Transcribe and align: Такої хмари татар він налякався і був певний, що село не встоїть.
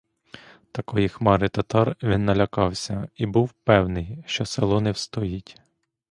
Такої 0.71 1.09
хмари 1.09 1.49
татар 1.49 1.95
він 2.03 2.25
налякався 2.25 3.07
і 3.15 3.25
був 3.25 3.51
певний, 3.53 4.23
що 4.27 4.45
село 4.45 4.81
не 4.81 4.91
встоїть. 4.91 5.57